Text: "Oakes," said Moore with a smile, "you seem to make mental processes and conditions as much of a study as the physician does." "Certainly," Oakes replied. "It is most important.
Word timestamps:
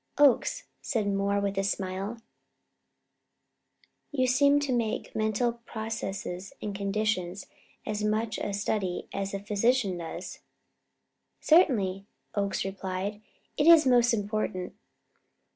"Oakes," 0.17 0.63
said 0.81 1.07
Moore 1.07 1.39
with 1.39 1.59
a 1.59 1.63
smile, 1.63 2.17
"you 4.11 4.25
seem 4.25 4.59
to 4.61 4.73
make 4.73 5.15
mental 5.15 5.59
processes 5.67 6.53
and 6.59 6.73
conditions 6.73 7.45
as 7.85 8.03
much 8.03 8.39
of 8.39 8.49
a 8.49 8.53
study 8.55 9.07
as 9.13 9.33
the 9.33 9.39
physician 9.39 9.99
does." 9.99 10.39
"Certainly," 11.39 12.07
Oakes 12.33 12.65
replied. 12.65 13.21
"It 13.57 13.67
is 13.67 13.85
most 13.85 14.11
important. 14.11 14.73